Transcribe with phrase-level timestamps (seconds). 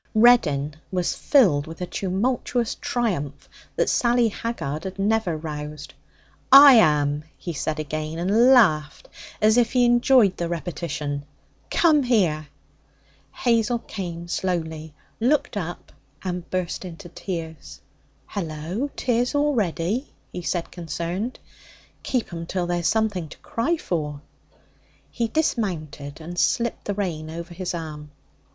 [0.15, 5.93] Reddin was filled with a tumultuous triumph that Sally Haggard had never roused.
[6.51, 9.07] 'I am,' he said again, and laughed
[9.43, 11.23] as if he enjoyed the repetition.
[11.69, 12.47] 'Come here!'
[13.31, 15.91] Hazel came slowly, looked up,
[16.23, 17.79] and burst into tears.
[18.25, 18.89] 'Hello!
[18.95, 21.37] Tears already?' he said, concerned.
[22.01, 24.21] 'Keep 'em till there's something to cry for.'
[25.11, 28.09] He dismounted and slipped the rein over his arm.